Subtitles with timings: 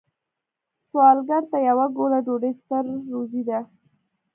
[0.89, 3.59] سوالګر ته یوه ګوله ډوډۍ ستر روزی ده